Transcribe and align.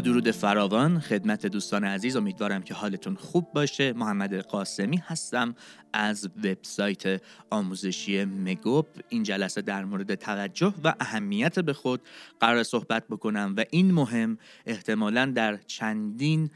درود 0.00 0.30
فراوان 0.30 1.00
خدمت 1.00 1.46
دوستان 1.46 1.84
عزیز 1.84 2.16
امیدوارم 2.16 2.62
که 2.62 2.74
حالتون 2.74 3.14
خوب 3.14 3.52
باشه. 3.52 3.92
محمد 3.92 4.34
قاسمی 4.34 4.96
هستم 4.96 5.54
از 5.92 6.28
وبسایت 6.44 7.22
آموزشی 7.50 8.24
مگوب. 8.24 8.86
این 9.08 9.22
جلسه 9.22 9.62
در 9.62 9.84
مورد 9.84 10.14
توجه 10.14 10.74
و 10.84 10.94
اهمیت 11.00 11.58
به 11.58 11.72
خود 11.72 12.00
قرار 12.40 12.62
صحبت 12.62 13.08
بکنم 13.08 13.54
و 13.56 13.64
این 13.70 13.90
مهم 13.90 14.38
احتمالا 14.66 15.32
در 15.34 15.56
چندین 15.56 16.50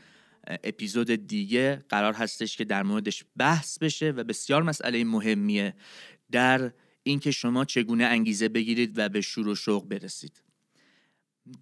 اپیزود 0.65 1.11
دیگه 1.11 1.85
قرار 1.89 2.15
هستش 2.15 2.57
که 2.57 2.65
در 2.65 2.83
موردش 2.83 3.25
بحث 3.37 3.79
بشه 3.79 4.11
و 4.11 4.25
بسیار 4.25 4.63
مسئله 4.63 5.05
مهمیه 5.05 5.75
در 6.33 6.73
اینکه 7.03 7.31
شما 7.31 7.65
چگونه 7.65 8.05
انگیزه 8.05 8.49
بگیرید 8.49 8.99
و 8.99 9.09
به 9.09 9.21
شور 9.21 9.49
و 9.49 9.55
شوق 9.55 9.89
برسید. 9.89 10.46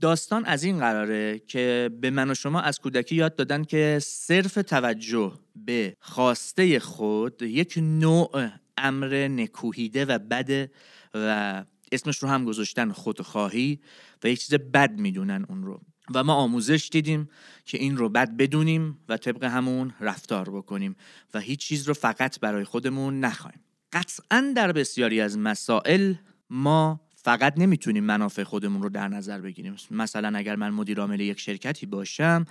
داستان 0.01 0.45
از 0.45 0.65
این 0.65 0.79
قراره 0.79 1.39
که 1.39 1.91
به 2.01 2.11
من 2.11 2.31
و 2.31 2.35
شما 2.35 2.61
از 2.61 2.81
کودکی 2.81 3.15
یاد 3.15 3.37
دادن 3.37 3.65
که 3.65 3.99
صرف 4.03 4.55
توجه 4.55 5.33
به 5.57 5.97
خواسته 6.01 6.81
خود 6.81 7.43
یک 7.43 7.75
نوع 7.77 8.49
امر 8.77 9.29
نکوهیده 9.29 10.05
و 10.05 10.19
بده 10.19 10.71
و 11.15 11.65
اسمش 11.93 12.19
رو 12.19 12.29
هم 12.29 12.45
گذاشتن 12.45 12.93
خودخواهی 12.93 13.81
و 14.25 14.29
یک 14.29 14.41
چیز 14.41 14.55
بد 14.55 15.01
می‌دونن 15.01 15.47
اون 15.49 15.63
رو. 15.63 15.81
و 16.15 16.25
ما 16.25 16.35
آموزش 16.35 16.89
دیدیم 16.93 17.29
که 17.65 17.79
این 17.79 17.97
رو 17.97 18.09
بد 18.09 18.37
بدونیم 18.37 18.99
و 19.09 19.17
طبق 19.17 19.45
همون 19.45 19.95
رفتار 20.01 20.51
بکنیم 20.51 20.97
و 21.35 21.41
هیچ 21.41 21.61
چیز 21.61 21.89
رو 21.89 21.95
فقط 21.95 22.41
برای 22.41 22.65
خودمون 22.65 23.21
نخواهیم. 23.21 23.61
قطعا 23.93 24.53
در 24.57 24.73
بسیاری 24.73 25.21
از 25.21 25.39
مسائل 25.39 26.15
ما 26.51 27.01
فقط 27.25 27.55
نمی‌تونیم 27.57 28.05
منافع 28.05 28.45
خودمون 28.45 28.83
رو 28.83 28.89
در 28.89 29.09
نظر 29.09 29.41
بگیریم. 29.41 29.77
مثلا 29.91 30.39
اگر 30.39 30.57
من 30.57 30.71
مدیر 30.71 31.01
عامل 31.01 31.21
یک 31.21 31.41
شرکتی 31.41 31.87
باشم 31.87 32.45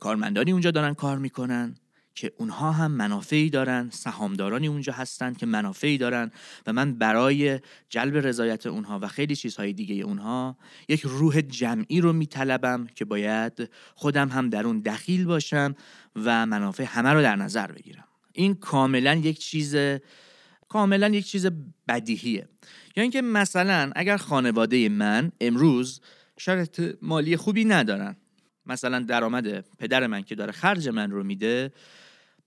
کارمندانی 0.00 0.52
اونجا 0.52 0.70
دارن 0.70 0.94
کار 0.94 1.18
می‌کنن 1.18 1.74
که 2.14 2.32
اونها 2.36 2.72
هم 2.72 2.90
منافعی 2.90 3.50
دارن 3.50 3.90
سهامدارانی 3.92 4.66
اونجا 4.66 4.92
هستن 4.92 5.34
که 5.34 5.46
منافعی 5.46 5.98
دارن 5.98 6.30
و 6.66 6.72
من 6.72 6.94
برای 6.94 7.60
جلب 7.88 8.16
رضایت 8.26 8.66
اونها 8.66 8.98
و 8.98 9.08
خیلی 9.08 9.36
چیزهای 9.36 9.72
دیگه 9.72 9.94
اونها 9.94 10.56
یک 10.88 11.00
روح 11.04 11.40
جمعی 11.40 12.00
رو 12.00 12.12
میطلبم 12.12 12.86
که 12.94 13.04
باید 13.04 13.70
خودم 13.94 14.28
هم 14.28 14.48
در 14.48 14.66
اون 14.66 14.80
دخیل 14.80 15.24
باشم 15.24 15.74
و 16.16 16.46
منافع 16.46 16.84
همه 16.84 17.12
رو 17.12 17.22
در 17.22 17.36
نظر 17.36 17.72
بگیرم. 17.72 18.04
این 18.32 18.54
کاملا 18.54 19.14
یک 19.14 19.38
چیز 19.38 19.76
کاملا 20.68 21.08
یک 21.08 21.26
چیز 21.26 21.46
بدیهیه. 21.88 22.48
یا 22.96 23.02
اینکه 23.02 23.22
مثلا 23.22 23.90
اگر 23.96 24.16
خانواده 24.16 24.88
من 24.88 25.32
امروز 25.40 26.00
شرط 26.38 26.80
مالی 27.02 27.36
خوبی 27.36 27.64
ندارن. 27.64 28.16
مثلا 28.66 29.00
درآمد 29.00 29.64
پدر 29.78 30.06
من 30.06 30.22
که 30.22 30.34
داره 30.34 30.52
خرج 30.52 30.88
من 30.88 31.10
رو 31.10 31.24
میده 31.24 31.72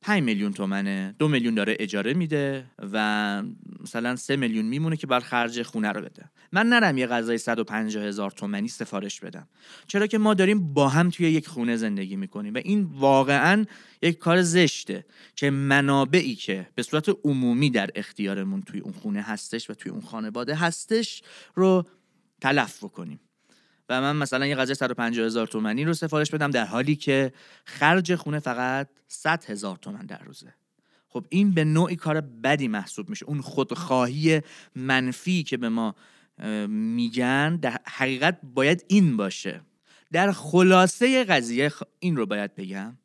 5 0.01 0.23
میلیون 0.23 0.53
تومنه 0.53 1.15
دو 1.19 1.27
میلیون 1.27 1.55
داره 1.55 1.77
اجاره 1.79 2.13
میده 2.13 2.65
و 2.93 3.43
مثلا 3.83 4.15
سه 4.15 4.35
میلیون 4.35 4.65
میمونه 4.65 4.97
که 4.97 5.07
بر 5.07 5.19
خرج 5.19 5.61
خونه 5.61 5.91
رو 5.91 6.01
بده. 6.01 6.31
من 6.51 6.67
نرم 6.67 6.97
یه 6.97 7.07
غذای 7.07 7.37
150 7.37 8.03
هزار 8.03 8.31
تومنی 8.31 8.67
سفارش 8.67 9.19
بدم. 9.19 9.47
چرا 9.87 10.07
که 10.07 10.17
ما 10.17 10.33
داریم 10.33 10.73
با 10.73 10.89
هم 10.89 11.09
توی 11.09 11.31
یک 11.31 11.47
خونه 11.47 11.75
زندگی 11.75 12.15
می‌کنیم 12.15 12.53
و 12.53 12.57
این 12.57 12.83
واقعا 12.83 13.65
یک 14.01 14.17
کار 14.17 14.41
زشته 14.41 15.05
که 15.35 15.49
منابعی 15.49 16.35
که 16.35 16.67
به 16.75 16.83
صورت 16.83 17.09
عمومی 17.23 17.69
در 17.69 17.89
اختیارمون 17.95 18.61
توی 18.61 18.79
اون 18.79 18.93
خونه 18.93 19.21
هستش 19.21 19.69
و 19.69 19.73
توی 19.73 19.91
اون 19.91 20.01
خانواده 20.01 20.55
هستش 20.55 21.21
رو 21.55 21.85
تلف 22.41 22.83
بکنیم. 22.83 23.19
و 23.89 24.01
من 24.01 24.15
مثلا 24.15 24.47
یه 24.47 24.55
غذای 24.55 24.75
150 24.75 25.25
هزار 25.25 25.47
تومنی 25.47 25.85
رو 25.85 25.93
سفارش 25.93 26.31
بدم 26.31 26.51
در 26.51 26.65
حالی 26.65 26.95
که 26.95 27.33
خرج 27.65 28.15
خونه 28.15 28.39
فقط 28.39 28.87
100 29.07 29.45
هزار 29.45 29.77
تومن 29.77 30.05
در 30.05 30.23
روزه. 30.23 30.53
خب 31.07 31.25
این 31.29 31.53
به 31.53 31.63
نوعی 31.63 31.95
کار 31.95 32.21
بدی 32.21 32.67
محسوب 32.67 33.09
میشه. 33.09 33.25
اون 33.25 33.41
خودخواهی 33.41 34.41
منفی 34.75 35.43
که 35.43 35.57
به 35.57 35.69
ما 35.69 35.95
میگن 36.67 37.55
در 37.55 37.79
حقیقت 37.85 38.39
باید 38.43 38.85
این 38.87 39.17
باشه. 39.17 39.61
در 40.11 40.31
خلاصه 40.31 41.23
قضیه 41.23 41.71
این 41.99 42.15
رو 42.15 42.25
باید 42.25 42.55
بگم 42.55 42.97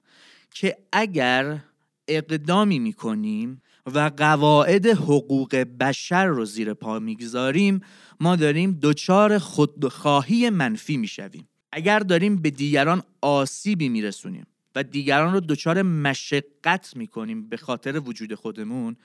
که 0.50 0.76
اگر 0.92 1.58
اقدامی 2.08 2.78
می‌کنیم 2.78 3.62
و 3.86 4.10
قواعد 4.16 4.86
حقوق 4.86 5.56
بشر 5.56 6.26
رو 6.26 6.44
زیر 6.44 6.74
پا 6.74 6.98
می‌گذاریم 6.98 7.80
ما 8.20 8.36
داریم 8.36 8.78
دچار 8.82 9.38
خودخواهی 9.38 10.50
منفی 10.50 10.96
می‌شویم. 10.96 11.48
اگر 11.72 11.98
داریم 11.98 12.42
به 12.42 12.50
دیگران 12.50 13.02
آسیبی 13.20 13.88
میرسونیم 13.88 14.46
و 14.74 14.82
دیگران 14.82 15.32
رو 15.32 15.40
دچار 15.40 15.82
مشقت 15.82 16.96
می‌کنیم 16.96 17.48
به 17.48 17.56
خاطر 17.56 17.98
وجود 17.98 18.34
خودمون 18.34 18.96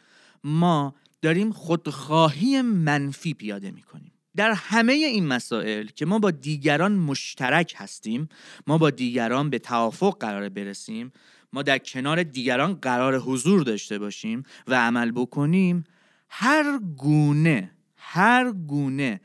ما 0.43 0.95
داریم 1.21 1.51
خودخواهی 1.51 2.61
منفی 2.61 3.33
پیاده 3.33 3.71
می‌کنیم. 3.71 4.11
در 4.35 4.51
همه 4.51 4.93
این 4.93 5.27
مسائل 5.27 5.87
که 5.87 6.05
ما 6.05 6.19
با 6.19 6.31
دیگران 6.31 6.91
مشترک 6.91 7.73
هستیم 7.77 8.29
ما 8.67 8.77
با 8.77 8.89
دیگران 8.89 9.49
به 9.49 9.59
توافق 9.59 10.17
قرار 10.19 10.49
برسیم 10.49 11.11
ما 11.53 11.61
در 11.61 11.77
کنار 11.77 12.23
دیگران 12.23 12.73
قرار 12.73 13.17
حضور 13.17 13.63
داشته 13.63 13.99
باشیم 13.99 14.43
و 14.67 14.75
عمل 14.75 15.11
بکنیم 15.11 15.83
هر 16.29 16.79
گونه 16.97 17.71
هر 17.95 18.51
گونه 18.51 19.21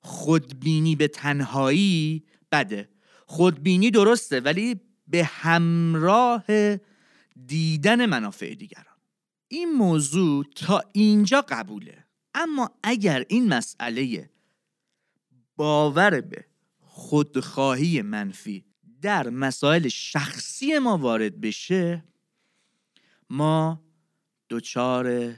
خودبینی 0.00 0.96
به 0.96 1.08
تنهایی 1.08 2.24
بده. 2.52 2.88
خودبینی 3.26 3.90
درسته 3.90 4.40
ولی 4.40 4.80
به 5.08 5.24
همراه 5.24 6.44
دیدن 7.46 8.06
منافع 8.06 8.54
دیگران. 8.54 8.96
این 9.48 9.72
موضوع 9.72 10.44
تا 10.56 10.82
اینجا 10.92 11.44
قبوله. 11.48 12.04
اما 12.34 12.70
اگر 12.82 13.24
این 13.28 13.48
مسئله 13.48 14.30
باور 15.56 16.20
به 16.20 16.44
خودخواهی 16.80 18.02
منفی 18.02 18.64
در 19.02 19.28
مسائل 19.28 19.88
شخصی 19.88 20.78
ما 20.78 20.98
وارد 20.98 21.40
بشه 21.40 22.04
ما 23.30 23.82
دچار 24.50 25.34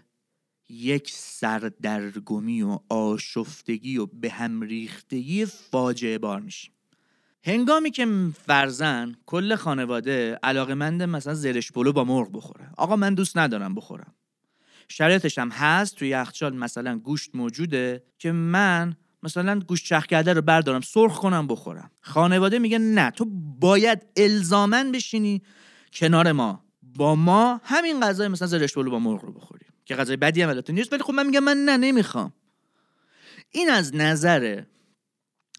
یک 0.69 1.11
سردرگمی 1.11 2.62
و 2.62 2.78
آشفتگی 2.89 3.99
و 3.99 4.06
به 4.06 4.31
هم 4.31 4.61
ریختگی 4.61 5.47
فاجعه 5.47 6.19
بار 6.19 6.41
میشیم. 6.41 6.72
هنگامی 7.45 7.91
که 7.91 8.06
فرزن 8.47 9.17
کل 9.27 9.55
خانواده 9.55 10.39
علاقه 10.43 10.75
مند 10.75 11.03
مثلا 11.03 11.34
زرش 11.34 11.72
پلو 11.72 11.93
با 11.93 12.05
مرغ 12.05 12.33
بخوره. 12.33 12.71
آقا 12.77 12.97
من 12.97 13.15
دوست 13.15 13.39
ندارم 13.39 13.75
بخورم. 13.75 14.15
شرایطش 14.89 15.39
هم 15.39 15.51
هست 15.51 15.97
توی 15.97 16.09
یخچال 16.09 16.56
مثلا 16.56 16.99
گوشت 16.99 17.31
موجوده 17.34 18.05
که 18.19 18.33
من 18.33 18.97
مثلا 19.22 19.60
گوشت 19.60 19.87
چخ 19.87 20.06
کرده 20.06 20.33
رو 20.33 20.43
بردارم 20.43 20.81
سرخ 20.81 21.19
کنم 21.19 21.47
بخورم. 21.47 21.91
خانواده 22.00 22.59
میگه 22.59 22.78
نه 22.78 23.10
تو 23.10 23.25
باید 23.60 24.03
الزامن 24.16 24.93
بشینی 24.93 25.43
کنار 25.93 26.33
ما. 26.33 26.65
با 26.83 27.15
ما 27.15 27.60
همین 27.65 28.00
غذای 28.00 28.28
مثلا 28.28 28.49
زرش 28.49 28.78
با 28.78 28.99
مرغ 28.99 29.25
رو 29.25 29.33
بخوریم 29.33 29.69
که 29.84 29.97
غذای 29.97 30.16
بدی 30.16 30.43
هم 30.43 30.49
البته 30.49 30.72
نیست 30.72 30.93
ولی 30.93 31.03
خب 31.03 31.12
من 31.12 31.27
میگم 31.27 31.44
من 31.44 31.56
نه 31.56 31.77
نمی‌خوام. 31.77 32.33
این 33.51 33.71
از 33.71 33.95
نظر 33.95 34.63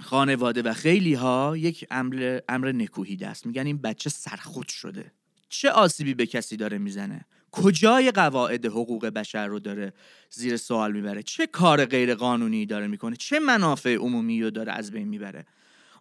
خانواده 0.02 0.62
و 0.62 0.74
خیلی 0.74 1.14
ها 1.14 1.58
یک 1.58 1.86
امر 1.92 2.40
امر 2.50 2.72
نکوهی 2.72 3.18
است 3.26 3.46
میگن 3.46 3.66
این 3.66 3.78
بچه 3.78 4.10
سرخود 4.10 4.68
شده. 4.68 5.12
چه 5.50 5.70
آسیبی 5.70 6.14
به 6.14 6.26
کسی 6.26 6.58
داره 6.58 6.78
می‌زنه؟ 6.78 7.26
کجای 7.56 8.12
قواعد 8.12 8.66
حقوق 8.66 9.06
بشر 9.06 9.48
رو 9.48 9.60
داره 9.60 9.94
زیر 10.30 10.58
سوال 10.58 10.92
می‌بره؟ 10.92 11.24
چه 11.24 11.48
کار 11.48 11.86
غیر 11.86 12.16
قانونی 12.16 12.66
داره 12.66 12.88
می‌کنه؟ 12.88 13.16
چه 13.16 13.40
منافع 13.40 13.96
عمومی 13.96 14.42
رو 14.42 14.50
داره 14.50 14.72
از 14.72 14.92
بین 14.92 15.08
می‌بره؟ 15.08 15.46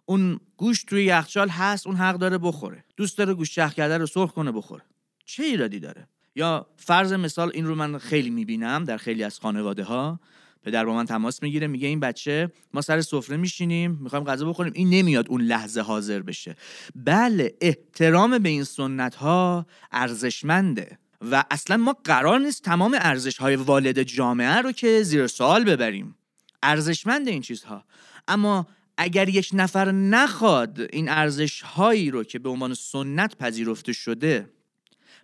اون 0.05 0.39
گوشت 0.57 0.87
توی 0.87 1.03
یخچال 1.03 1.49
هست 1.49 1.87
اون 1.87 1.95
حق 1.95 2.17
داره 2.17 2.37
بخوره. 2.37 2.83
دوست 2.97 3.17
داره 3.17 3.33
گوشت 3.33 3.53
شخ 3.53 3.73
کرده 3.73 3.97
رو 3.97 4.07
سرخ 4.07 4.31
کنه 4.31 4.51
بخوره. 4.51 4.83
چه 5.25 5.43
ایرادی 5.43 5.79
داره؟ 5.79 6.07
یا 6.35 6.67
فرض 6.77 7.13
مثال 7.13 7.51
این 7.53 7.65
رو 7.65 7.75
من 7.75 7.97
خیلی 7.97 8.29
می‌بینم 8.29 8.83
در 8.83 8.97
خیلی 8.97 9.23
از 9.23 9.39
خانواده 9.39 9.83
ها 9.83 10.19
پدر 10.63 10.85
با 10.85 10.93
من 10.93 11.05
تماس 11.05 11.43
می‌گیره 11.43 11.67
میگه 11.67 11.87
این 11.87 11.99
بچه 11.99 12.51
ما 12.73 12.81
سر 12.81 13.01
سفره 13.01 13.37
میشینیم 13.37 13.99
می‌خوایم 14.01 14.25
غذا 14.25 14.49
بخوریم. 14.49 14.73
این 14.75 14.89
نمیاد 14.89 15.27
اون 15.29 15.41
لحظه 15.41 15.81
حاضر 15.81 16.21
بشه. 16.21 16.55
بله 16.95 17.55
احترام 17.61 18.37
به 18.37 18.49
این 18.49 18.63
سنت 18.63 19.15
ها 19.15 19.65
ارزشمنده. 19.91 20.97
و 21.31 21.43
اصلا 21.51 21.77
ما 21.77 21.95
قرار 22.03 22.39
نیست 22.39 22.63
تمام 22.63 22.97
ارزش 23.01 23.37
های 23.37 23.55
والد 23.55 24.03
جامعه 24.03 24.55
رو 24.55 24.71
که 24.71 25.03
زیر 25.03 25.27
سوال 25.27 25.63
ببریم. 25.63 26.15
ارزشمند 26.63 27.27
این 27.27 27.41
چیزها. 27.41 27.85
اما 28.27 28.67
اگر 28.97 29.29
یک 29.29 29.49
نفر 29.53 29.91
نخواد 29.91 30.79
این 30.93 31.09
ارزش 31.09 31.61
هایی 31.61 32.11
رو 32.11 32.23
که 32.23 32.39
به 32.39 32.49
عنوان 32.49 32.73
سنت 32.73 33.37
پذیرفته 33.37 33.93
شده 33.93 34.49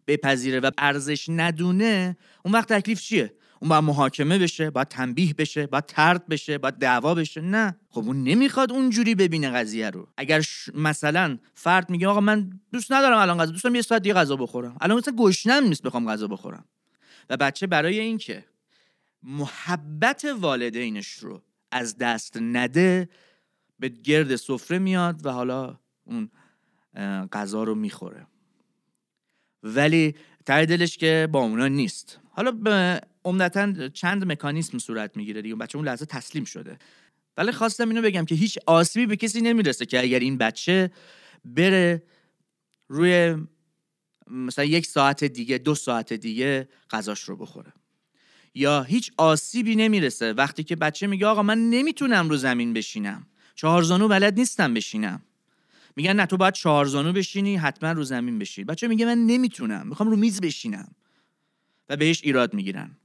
بپذیره 0.07 0.59
و 0.59 0.71
ارزش 0.77 1.25
ندونه 1.29 2.17
اون 2.45 2.53
وقت 2.53 2.73
تکلیف 2.73 3.01
چیه؟ 3.01 3.33
اون 3.59 3.69
باید 3.69 3.83
محاکمه 3.83 4.37
بشه 4.37 4.69
باید 4.69 4.87
تنبیه 4.87 5.33
بشه 5.33 5.67
باید 5.67 5.85
ترد 5.85 6.27
بشه 6.27 6.57
باید 6.57 6.75
دعوا 6.75 7.15
بشه. 7.15 7.41
نه. 7.41 7.77
خب 7.89 8.03
اون 8.05 8.23
نمی‌خواد 8.23 8.71
اونجوری 8.71 9.15
ببینه 9.15 9.49
قضیه 9.49 9.89
رو. 9.89 10.07
اگر 10.17 10.45
مثلا 10.73 11.37
فرد 11.53 11.89
میگه 11.89 12.07
آقا 12.07 12.19
من 12.19 12.59
دوست 12.73 12.91
ندارم 12.91 13.17
الان 13.17 13.37
غذا 13.37 13.51
دوستم 13.51 13.75
یه 13.75 13.81
ساعت 13.81 14.01
دیگه 14.01 14.15
غذا 14.15 14.35
بخورم. 14.35 14.77
الان 14.81 14.97
مثلا 14.97 15.13
گشنم 15.17 15.63
نیست 15.63 15.83
بخوام 15.83 16.11
غذا 16.11 16.27
بخورم. 16.27 16.65
و 17.29 17.37
بچه 17.37 17.67
برای 17.67 17.99
اینکه 17.99 18.45
محبت 19.23 20.25
والدینش 20.25 21.13
رو 21.13 21.41
از 21.71 21.97
دست 21.97 22.37
نده 22.41 23.09
به 23.79 23.89
گرد 23.89 24.35
سفره 24.35 24.79
میاد 24.79 25.25
و 25.25 25.31
حالا 25.31 25.79
اون 26.05 26.29
غذا 27.31 27.63
رو 27.63 27.75
می‌خوره. 27.75 28.27
ولی 29.63 30.15
ته 30.45 30.65
دلش 30.65 30.97
که 30.97 31.29
با 31.31 31.39
اونا 31.39 31.67
نیست. 31.67 32.19
حالا 32.31 32.51
عمدتا 33.25 33.89
چند 33.89 34.31
مکانیسم 34.31 34.77
صورت 34.77 35.17
می‌گیره 35.17 35.41
دیگه 35.41 35.55
بچه 35.55 35.77
اون 35.77 35.87
لحظه 35.87 36.05
تسلیم 36.05 36.43
شده. 36.45 36.77
ولی 37.37 37.51
خواستم 37.51 37.89
اینو 37.89 38.01
بگم 38.01 38.25
که 38.25 38.35
هیچ 38.35 38.59
آسیبی 38.65 39.05
به 39.05 39.15
کسی 39.15 39.41
نمی‌رسه 39.41 39.85
که 39.85 39.99
اگر 39.99 40.19
این 40.19 40.37
بچه 40.37 40.91
بره 41.45 42.03
روی 42.87 43.35
مثلا 44.27 44.65
یک 44.65 44.85
ساعت 44.85 45.23
دیگه 45.23 45.57
دو 45.57 45.75
ساعت 45.75 46.13
دیگه 46.13 46.69
غذاش 46.89 47.23
رو 47.23 47.35
بخوره. 47.37 47.73
یا 48.55 48.83
هیچ 48.83 49.11
آسیبی 49.17 49.75
نمی‌رسه 49.75 50.33
وقتی 50.33 50.63
که 50.63 50.75
بچه 50.75 51.07
میگه 51.07 51.25
آقا 51.25 51.43
من 51.43 51.69
نمی‌تونم 51.69 52.29
رو 52.29 52.37
زمین 52.37 52.73
بشینم. 52.73 53.27
چهار 53.55 53.83
زانو 53.83 54.07
بلد 54.07 54.39
نیستم 54.39 54.73
بشینم. 54.73 55.21
میگن 55.95 56.13
نه 56.13 56.25
تو 56.25 56.37
باید 56.37 56.53
چهار 56.53 56.85
زانو 56.85 57.13
بشینی 57.13 57.57
حتما 57.57 57.91
رو 57.91 58.03
زمین 58.03 58.39
بشین. 58.39 58.65
بچه 58.65 58.87
میگه 58.87 59.05
من 59.05 59.17
نمی‌تونم 59.17 59.87
می‌خوام 59.87 60.09
رو 60.09 60.15
میز 60.15 60.41
بشینم. 60.41 60.95
و 61.89 61.97
بهش 61.97 62.21
ایراد 62.23 62.53
می‌گیرن. 62.53 62.97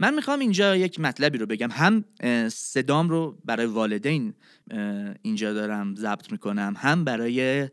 من 0.00 0.14
می‌خوام 0.14 0.40
اینجا 0.40 0.76
یک 0.76 1.00
مطلبی 1.00 1.38
رو 1.38 1.46
بگم. 1.46 1.70
هم 1.70 2.04
صدام 2.48 3.08
رو 3.08 3.38
برای 3.44 3.66
والدین 3.66 4.34
اینجا 5.22 5.52
دارم 5.52 5.94
ضبط 5.94 6.32
می‌کنم. 6.32 6.74
هم 6.76 7.04
برای 7.04 7.68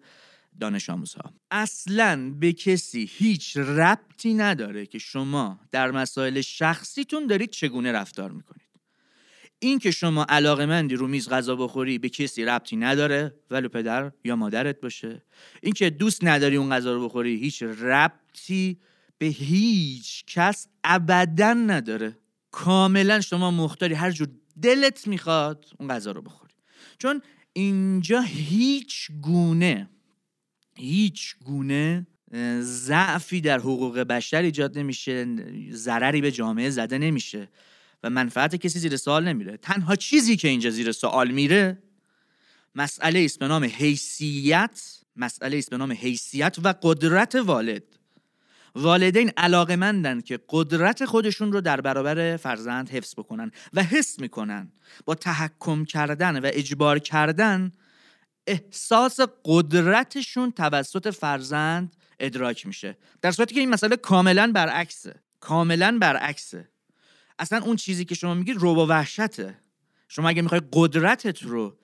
دانش 0.59 0.89
آموزها. 0.89 1.33
اصلا 1.51 2.33
به 2.39 2.53
کسی 2.53 3.09
هیچ 3.11 3.57
ربطی 3.57 4.33
نداره 4.33 4.85
که 4.85 4.99
شما 4.99 5.59
در 5.71 5.91
مسائل 5.91 6.41
شخصیتون 6.41 7.27
دارید 7.27 7.49
چگونه 7.49 7.91
رفتار 7.91 8.31
می‌کنید. 8.31 8.69
این 9.59 9.79
که 9.79 9.91
شما 9.91 10.25
علاقه 10.29 10.65
مندی 10.65 10.95
رو 10.95 11.07
میز 11.07 11.29
غذا 11.29 11.55
بخوری 11.55 11.97
به 11.97 12.09
کسی 12.09 12.45
ربطی 12.45 12.75
نداره 12.75 13.35
ولو 13.51 13.69
پدر 13.69 14.11
یا 14.23 14.35
مادرت 14.35 14.81
باشه. 14.81 15.21
این 15.61 15.73
که 15.73 15.89
دوست 15.89 16.23
نداری 16.23 16.55
اون 16.55 16.69
غذا 16.69 16.93
رو 16.93 17.05
بخوری 17.05 17.35
هیچ 17.35 17.63
ربطی 17.63 18.79
به 19.19 19.25
هیچ 19.25 20.23
کس 20.27 20.67
ابدا 20.83 21.53
نداره. 21.53 22.17
کاملا 22.51 23.21
شما 23.21 23.51
مختاری 23.51 23.93
هر 23.93 24.11
جور 24.11 24.27
دلت 24.61 25.07
می‌خواد 25.07 25.65
اون 25.79 25.89
غذا 25.89 26.11
رو 26.11 26.21
بخوری. 26.21 26.53
چون 26.97 27.21
اینجا 27.53 28.21
هیچ 28.21 29.11
گونه 29.21 29.89
هیچ 30.75 31.35
گونه 31.45 32.07
ضعفی 32.61 33.41
در 33.41 33.59
حقوق 33.59 33.99
بشر 33.99 34.41
ایجاد 34.41 34.77
نمیشه 34.77 35.25
ضرری 35.71 36.21
به 36.21 36.31
جامعه 36.31 36.69
زده 36.69 36.97
نمیشه 36.97 37.49
و 38.03 38.09
منفعت 38.09 38.55
کسی 38.55 38.79
زیر 38.79 38.97
سوال 38.97 39.27
نمیره. 39.27 39.57
تنها 39.57 39.95
چیزی 39.95 40.37
که 40.37 40.47
اینجا 40.47 40.69
زیر 40.69 40.91
سوال 40.91 41.31
میره 41.31 41.83
مسئله 42.75 43.19
است 43.19 43.39
به 43.39 43.47
نام 43.47 43.63
حیثیت 43.63 45.01
مسئله 45.15 45.57
است 45.57 45.69
به 45.69 45.77
نام 45.77 45.91
حیثیت 45.91 46.57
و 46.63 46.73
قدرت 46.81 47.35
والد. 47.35 47.98
والدین 48.75 49.31
علاقمندن 49.37 50.21
که 50.21 50.39
قدرت 50.49 51.05
خودشون 51.05 51.51
رو 51.51 51.61
در 51.61 51.81
برابر 51.81 52.37
فرزند 52.37 52.89
حفظ 52.89 53.13
بکنن 53.17 53.51
و 53.73 53.83
حس 53.83 54.19
می‌کنن. 54.19 54.71
با 55.05 55.15
تحکم 55.15 55.85
کردن 55.85 56.39
و 56.39 56.49
اجبار 56.53 56.99
کردن 56.99 57.71
احساس 58.47 59.19
قدرتشون 59.45 60.51
توسط 60.51 61.09
فرزند 61.09 61.95
ادراک 62.19 62.67
میشه. 62.67 62.97
در 63.21 63.31
صورتی 63.31 63.53
که 63.53 63.59
این 63.59 63.69
مسئله 63.69 63.95
کاملا 63.95 64.51
برعکسه. 64.55 65.15
کاملا 65.39 65.97
برعکسه. 66.01 66.69
اصلا 67.39 67.61
اون 67.61 67.75
چیزی 67.75 68.05
که 68.05 68.15
شما 68.15 68.33
میگید 68.33 68.57
رو 68.57 68.87
وحشته. 68.87 69.57
شما 70.07 70.29
اگه 70.29 70.41
می‌خوای 70.41 70.61
قدرتت 70.73 71.43
رو 71.43 71.77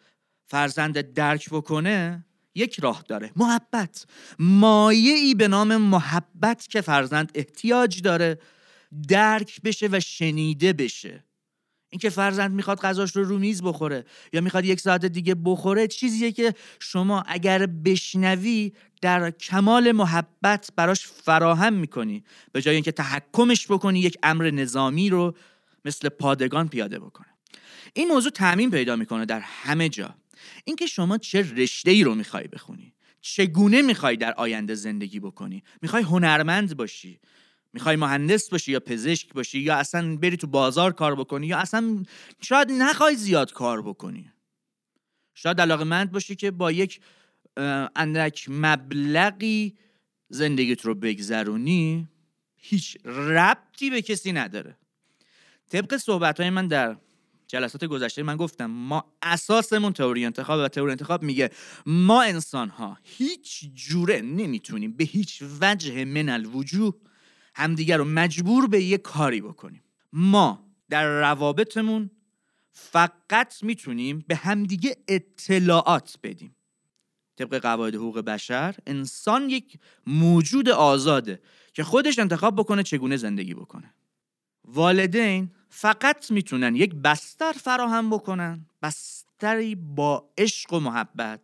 فرزند 0.46 1.14
درک 1.14 1.50
بکنه 1.50 2.26
یک 2.56 2.80
راه 2.80 3.04
داره 3.08 3.32
محبت. 3.36 4.06
مایه 4.40 5.14
ای 5.14 5.36
به 5.36 5.48
نام 5.48 5.78
محبت 5.78 6.68
که 6.68 6.82
فرزند 6.82 7.32
احتیاج 7.36 8.02
داره 8.02 8.40
درک 9.08 9.62
بشه 9.62 9.90
و 9.92 10.00
شنیده 10.00 10.74
بشه. 10.74 11.24
اینکه 11.90 12.10
فرزند 12.10 12.52
می‌خواد 12.52 12.80
غذاش 12.80 13.16
رو 13.16 13.24
رو 13.24 13.38
میز 13.38 13.64
بخوره 13.64 14.06
یا 14.34 14.42
می‌خواد 14.42 14.66
یک 14.66 14.80
ساعت 14.80 15.06
دیگه 15.06 15.36
بخوره 15.44 15.88
چیزیه 15.88 16.32
که 16.32 16.54
شما 16.80 17.24
اگر 17.28 17.66
بشنوی 17.66 18.74
در 19.02 19.32
کمال 19.32 19.92
محبت 19.92 20.70
براش 20.76 21.08
فراهم 21.08 21.74
می‌کنی. 21.74 22.24
به 22.52 22.62
جای 22.62 22.76
اینکه 22.76 22.92
تحکمش 22.92 23.68
بکنی 23.72 24.00
یک 24.00 24.18
امر 24.24 24.52
نظامی 24.52 25.10
رو 25.10 25.36
مثل 25.86 26.10
پادگان 26.10 26.68
پیاده 26.68 27.00
بکنه. 27.00 27.28
این 27.94 28.08
موضوع 28.08 28.32
تعمین 28.32 28.72
پیدا 28.72 28.96
می‌کنه 28.96 29.26
در 29.26 29.40
همه 29.40 29.90
جا. 29.90 30.16
اینکه 30.66 30.86
شما 30.86 31.18
چه 31.18 31.42
رشته 31.56 31.92
ای 31.92 32.04
رو 32.04 32.16
می‌خوای 32.16 32.48
بخونی؟ 32.48 32.94
چگونه 33.22 33.82
می‌خوای 33.82 34.18
در 34.18 34.34
آینده 34.34 34.76
زندگی 34.76 35.20
بکنی؟ 35.20 35.64
می‌خوای 35.82 36.04
هنرمند 36.04 36.78
باشی؟ 36.78 37.20
می‌خوای 37.74 37.96
مهندس 37.96 38.50
باشی 38.50 38.72
یا 38.72 38.80
پزشک 38.80 39.34
باشی 39.34 39.60
یا 39.60 39.76
اصلا 39.76 40.16
بری 40.16 40.38
تو 40.38 40.48
بازار 40.48 40.94
کار 40.94 41.16
بکنی 41.16 41.48
یا 41.48 41.58
اصلا 41.58 42.04
شاید 42.42 42.72
نخوای 42.72 43.16
زیاد 43.16 43.54
کار 43.54 43.82
بکنی؟ 43.82 44.32
شاید 45.34 45.62
علاقه 45.62 45.84
مند 45.84 46.12
باشی 46.12 46.36
که 46.36 46.52
با 46.52 46.72
یک 46.72 47.00
اندک 47.96 48.46
مبلغی 48.50 49.76
زندگیت 50.30 50.82
رو 50.82 50.96
بگذرونی 50.96 52.08
هیچ 52.56 52.98
ربطی 53.06 53.90
به 53.90 54.02
کسی 54.02 54.32
نداره. 54.32 54.78
طبق 55.70 55.98
صحبت 55.98 56.40
های 56.40 56.50
من 56.50 56.68
در 56.68 56.98
جلسات 57.48 57.86
گذشته 57.86 58.24
من 58.24 58.36
گفتم 58.36 58.66
ما 58.66 59.14
اساسمون 59.22 59.94
تئوری 59.94 60.26
انتخاب 60.26 60.60
و 60.60 60.68
تئوری 60.68 60.92
انتخاب 60.92 61.24
میگه 61.24 61.50
ما 61.86 62.22
انسان 62.22 62.70
ها 62.70 62.98
هیچ 63.04 63.70
جوره 63.74 64.22
نمی‌تونیم 64.22 64.92
به 64.92 65.04
هیچ 65.04 65.44
وجه 65.62 66.06
من 66.06 66.30
الوجوه 66.30 66.94
همدیگر 67.56 67.98
رو 67.98 68.06
مجبور 68.06 68.68
به 68.68 68.84
یه 68.84 68.98
کاری 68.98 69.42
بکنیم. 69.42 69.84
ما 70.14 70.66
در 70.90 71.20
روابطمون 71.20 72.12
فقط 72.72 73.64
می‌تونیم 73.64 74.26
به 74.28 74.36
همدیگه 74.36 74.98
اطلاعات 75.08 76.18
بدیم. 76.24 76.56
طبق 77.36 77.58
قواعد 77.58 77.96
حقوق 77.96 78.20
بشر 78.20 78.76
انسان 78.88 79.50
یک 79.50 79.80
موجود 80.08 80.70
آزاده 80.70 81.42
که 81.74 81.84
خودش 81.84 82.20
انتخاب 82.20 82.56
بکنه 82.56 82.84
چگونه 82.84 83.18
زندگی 83.18 83.54
بکنه. 83.54 83.94
والدین 84.64 85.52
فقط 85.78 86.32
می‌تونن 86.32 86.76
یک 86.76 86.96
بستر 86.96 87.52
فراهم 87.52 88.10
بکنن 88.10 88.66
بستری 88.82 89.76
با 89.76 90.30
عشق 90.38 90.74
و 90.74 90.80
محبت 90.80 91.40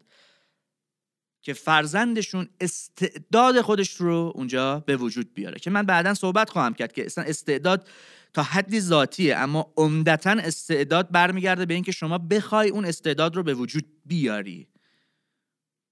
که 1.41 1.53
فرزندشون 1.53 2.49
استعداد 2.61 3.61
خودش 3.61 3.95
رو 3.95 4.31
اونجا 4.35 4.79
به 4.79 4.97
وجود 4.97 5.33
بیاره. 5.33 5.59
که 5.59 5.69
من 5.69 5.83
بعدا 5.83 6.13
صحبت 6.13 6.49
خواهم 6.49 6.73
کرد 6.73 6.93
که 6.93 7.05
اصلا 7.05 7.23
استعداد 7.23 7.87
تا 8.33 8.43
حدی 8.43 8.79
ذاتیه 8.79 9.35
اما 9.35 9.73
عمدتا 9.77 10.31
استعداد 10.31 11.11
برمیگرده 11.11 11.65
به 11.65 11.73
اینکه 11.73 11.91
شما 11.91 12.17
بخوای 12.17 12.69
اون 12.69 12.85
استعداد 12.85 13.35
رو 13.35 13.43
به 13.43 13.53
وجود 13.53 13.85
بیاری. 14.05 14.67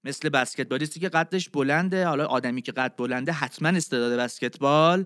مثل 0.04 0.28
بسکتبالیستی 0.28 1.00
که 1.00 1.08
قدش 1.08 1.48
بلنده 1.48 2.06
حالا 2.06 2.26
آدمی 2.26 2.62
که 2.62 2.72
قد 2.72 2.94
بلنده 2.96 3.32
حتما 3.32 3.68
استعداد 3.68 4.18
بسکتبال 4.18 5.04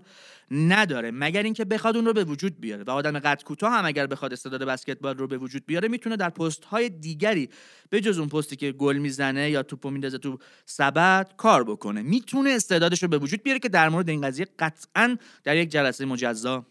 نداره. 0.51 1.11
مگر 1.11 1.43
اینکه 1.43 1.65
بخواد 1.65 1.95
اون 1.95 2.05
رو 2.05 2.13
به 2.13 2.23
وجود 2.23 2.59
بیاره. 2.59 2.83
و 2.83 2.91
آدم 2.91 3.19
قد 3.19 3.43
کوتاه 3.43 3.73
هم 3.73 3.85
اگر 3.85 4.07
بخواد 4.07 4.33
استعداد 4.33 4.63
بسکتبال 4.63 5.17
رو 5.17 5.27
به 5.27 5.37
وجود 5.37 5.65
بیاره 5.65 5.87
می‌تونه 5.87 6.15
در 6.15 6.29
پست 6.29 6.65
های 6.65 6.89
دیگری 6.89 7.49
به 7.89 8.01
جز 8.01 8.19
اون 8.19 8.29
پستی 8.29 8.55
که 8.55 8.71
گل 8.71 8.97
می‌زنه 8.97 9.49
یا 9.49 9.63
توپو 9.63 9.89
میندازه 9.89 10.17
تو 10.17 10.37
سبد 10.65 11.33
کار 11.37 11.63
بکنه. 11.63 12.01
می‌تونه 12.01 12.49
استعدادش 12.49 13.03
رو 13.03 13.09
به 13.09 13.17
وجود 13.17 13.43
بیاره 13.43 13.59
که 13.59 13.69
در 13.69 13.89
مورد 13.89 14.09
این 14.09 14.21
قضیه 14.21 14.47
قطعا 14.59 15.17
در 15.43 15.57
یک 15.57 15.69
جلسه 15.69 16.05
مجزا 16.05 16.65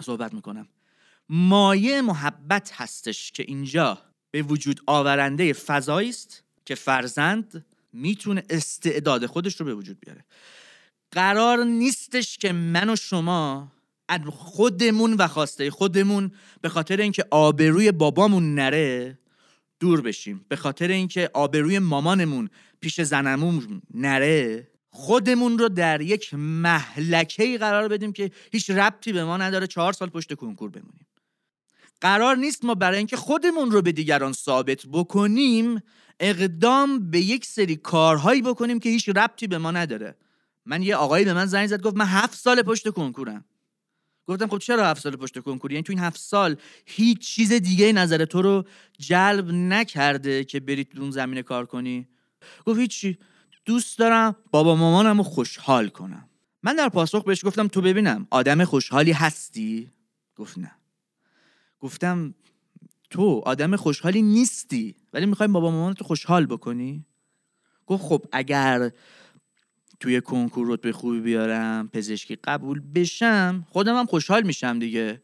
صحبت 0.00 0.34
می‌کنم. 0.34 0.68
مایه 1.28 2.02
محبت 2.02 2.72
هستش 2.74 3.32
که 3.32 3.44
اینجا 3.48 3.98
به 4.30 4.42
وجود 4.42 4.80
آورنده 4.86 5.52
فضایی 5.52 6.08
است 6.08 6.44
که 6.68 6.74
فرزند 6.74 7.64
می‌تونه 7.92 8.42
استعداد 8.50 9.26
خودش 9.26 9.60
رو 9.60 9.66
به 9.66 9.74
وجود 9.74 10.00
بیاره. 10.00 10.24
قرار 11.10 11.64
نیستش 11.64 12.38
که 12.38 12.52
من 12.52 12.90
و 12.90 12.96
شما 12.96 13.72
از 14.08 14.20
خودمون 14.26 15.14
و 15.14 15.28
خواسته 15.28 15.70
خودمون 15.70 16.30
به 16.60 16.68
خاطر 16.68 16.96
اینکه 16.96 17.24
آبروی 17.30 17.92
بابامون 17.92 18.54
نره 18.54 19.18
دور 19.80 20.00
بشیم. 20.00 20.44
به 20.48 20.56
خاطر 20.56 20.88
اینکه 20.88 21.30
آبروی 21.34 21.78
مامانمون 21.78 22.50
پیش 22.80 23.00
زنمون 23.00 23.82
نره 23.94 24.68
خودمون 24.90 25.58
رو 25.58 25.68
در 25.68 26.00
یک 26.00 26.34
محلکه 26.34 27.58
قرار 27.58 27.88
بدیم 27.88 28.12
که 28.12 28.30
هیچ 28.52 28.70
ربطی 28.70 29.12
به 29.12 29.24
ما 29.24 29.36
نداره. 29.36 29.66
چهار 29.66 29.92
سال 29.92 30.08
پشت 30.08 30.34
کنکور 30.34 30.70
بمونیم. 30.70 31.06
قرار 32.00 32.36
نیست 32.36 32.64
ما 32.64 32.74
برای 32.74 32.98
اینکه 32.98 33.16
خودمون 33.16 33.70
رو 33.70 33.82
به 33.82 33.92
دیگران 33.92 34.32
ثابت 34.32 34.86
بکنیم 34.92 35.82
اقدام 36.20 37.10
به 37.10 37.20
یک 37.20 37.46
سری 37.46 37.76
کارهایی 37.76 38.42
بکنیم 38.42 38.78
که 38.78 38.88
هیچ 38.88 39.08
ربطی 39.08 39.46
به 39.46 39.58
ما 39.58 39.70
نداره. 39.70 40.16
من 40.66 40.82
یه 40.82 40.96
آقایی 40.96 41.24
به 41.24 41.32
من 41.34 41.46
زنگ 41.46 41.66
زد 41.66 41.82
گفت 41.82 41.96
من 41.96 42.06
هفت 42.06 42.38
سال 42.38 42.62
پشت 42.62 42.90
کنکورم. 42.90 43.44
گفتم 44.26 44.46
خب 44.46 44.58
چرا 44.58 44.86
هفت 44.86 45.02
سال 45.02 45.16
پشت 45.16 45.38
کنکوری؟ 45.38 45.74
یعنی 45.74 45.82
تو 45.82 45.92
این 45.92 46.00
هفت 46.00 46.20
سال 46.20 46.56
هیچ 46.86 47.18
چیز 47.18 47.52
دیگه 47.52 47.92
نظر 47.92 48.24
تو 48.24 48.42
رو 48.42 48.64
جلب 48.98 49.50
نکرده 49.50 50.44
که 50.44 50.60
بری 50.60 50.84
تو 50.84 51.00
اون 51.00 51.10
زمینه 51.10 51.42
کار 51.42 51.66
کنی؟ 51.66 52.08
گفت 52.66 52.80
هیچی 52.80 53.18
دوست 53.64 53.98
دارم 53.98 54.36
بابا 54.50 54.76
مامانم 54.76 55.18
رو 55.18 55.22
خوشحال 55.22 55.88
کنم. 55.88 56.28
من 56.62 56.76
در 56.76 56.88
پاسخ 56.88 57.24
بهش 57.24 57.44
گفتم 57.44 57.68
تو 57.68 57.80
ببینم 57.80 58.26
آدم 58.30 58.64
خوشحالی 58.64 59.12
هستی؟ 59.12 59.90
گفت 60.36 60.58
نه. 60.58 60.77
گفتم 61.80 62.34
تو 63.10 63.42
آدم 63.46 63.76
خوشحالی 63.76 64.22
نیستی 64.22 64.94
ولی 65.12 65.26
می‌خوای 65.26 65.48
بابا 65.48 65.70
مامان 65.70 65.94
تو 65.94 66.04
خوشحال 66.04 66.46
بکنی؟ 66.46 67.04
گفت 67.86 68.02
خب 68.02 68.24
اگر 68.32 68.90
توی 70.00 70.20
کنکور 70.20 70.66
رتبه 70.70 70.92
خوبی 70.92 71.20
بیارم 71.20 71.88
پزشکی 71.88 72.36
قبول 72.36 72.82
بشم 72.94 73.66
خودم 73.70 73.96
هم 73.96 74.06
خوشحال 74.06 74.42
میشم 74.42 74.78
دیگه. 74.78 75.22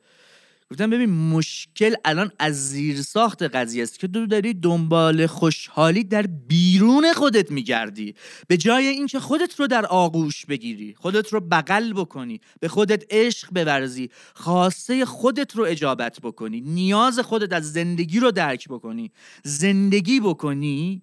گفتم 0.75 0.91
ببین 0.91 1.11
مشکل 1.11 1.95
الان 2.05 2.31
از 2.39 2.69
زیر 2.69 3.03
ساخت 3.03 3.43
قضیه 3.43 3.83
است 3.83 3.99
که 3.99 4.09
تو 4.09 4.27
داری 4.27 4.55
دنبال 4.55 5.27
خوشحالی 5.27 6.05
در 6.05 6.23
بیرون 6.23 7.13
خودت 7.13 7.51
میگردی. 7.51 8.15
به 8.49 8.57
جای 8.57 8.87
اینکه 8.87 9.21
خودت 9.21 9.61
رو 9.61 9.67
در 9.67 9.87
آغوش 9.87 10.47
بگیری 10.47 10.95
خودت 10.95 11.33
رو 11.33 11.41
بغل 11.41 11.93
بکنی 11.93 12.41
به 12.61 12.69
خودت 12.69 13.05
عشق 13.11 13.49
بورزی 13.51 14.11
خاصه 14.35 15.05
خودت 15.05 15.57
رو 15.57 15.65
اجابت 15.65 16.21
بکنی 16.21 16.61
نیاز 16.61 17.19
خودت 17.19 17.53
از 17.53 17.73
زندگی 17.73 18.21
رو 18.21 18.31
درک 18.31 18.69
بکنی. 18.69 19.13
زندگی 19.45 20.21
بکنی 20.21 21.03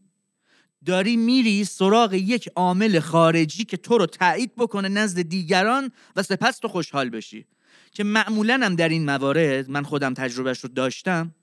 داری 0.85 1.17
میری 1.17 1.63
سراغ 1.65 2.13
یک 2.13 2.49
عامل 2.55 2.99
خارجی 2.99 3.65
که 3.65 3.77
تو 3.77 3.97
رو 3.97 4.05
تایید 4.05 4.55
بکنه 4.55 4.89
نزد 4.89 5.21
دیگران 5.21 5.91
و 6.15 6.23
سپس 6.23 6.59
تو 6.59 6.67
خوشحال 6.67 7.09
بشی. 7.09 7.45
که 7.91 8.03
معمولا 8.03 8.60
هم 8.63 8.75
در 8.75 8.89
این 8.89 9.05
موارد 9.05 9.69
من 9.69 9.83
خودم 9.83 10.13
تجربهش 10.13 10.60
رو 10.60 10.69
داشتم 10.69 11.36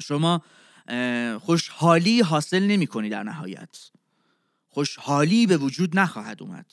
شما 0.00 0.42
خوشحالی 1.40 2.20
حاصل 2.20 2.62
نمی 2.62 2.86
کنی 2.86 3.08
در 3.08 3.22
نهایت. 3.22 3.90
خوشحالی 4.68 5.46
به 5.46 5.56
وجود 5.56 5.98
نخواهد 5.98 6.42
اومد. 6.42 6.70